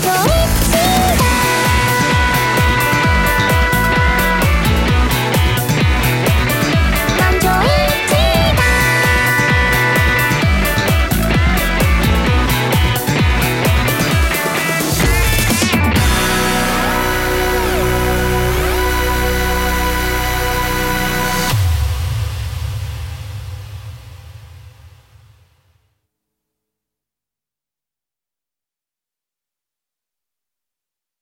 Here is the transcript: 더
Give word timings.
더 0.00 0.33